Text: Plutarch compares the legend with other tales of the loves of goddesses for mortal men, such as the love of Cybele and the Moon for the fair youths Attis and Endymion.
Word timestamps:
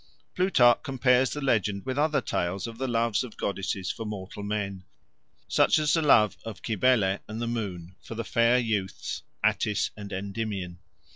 Plutarch 0.33 0.81
compares 0.81 1.29
the 1.29 1.41
legend 1.41 1.85
with 1.85 1.99
other 1.99 2.21
tales 2.21 2.65
of 2.65 2.79
the 2.79 2.87
loves 2.87 3.23
of 3.23 3.37
goddesses 3.37 3.91
for 3.91 4.03
mortal 4.03 4.41
men, 4.41 4.83
such 5.47 5.77
as 5.77 5.93
the 5.93 6.01
love 6.01 6.37
of 6.43 6.59
Cybele 6.65 7.19
and 7.27 7.39
the 7.39 7.45
Moon 7.45 7.95
for 8.01 8.15
the 8.15 8.23
fair 8.23 8.57
youths 8.57 9.21
Attis 9.43 9.91
and 9.95 10.11
Endymion. 10.11 10.79